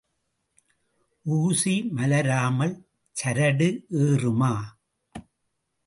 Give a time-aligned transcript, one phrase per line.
[1.25, 2.75] ஊசி மலராமல்
[3.15, 3.69] சரடு
[4.03, 4.53] ஏறுமா?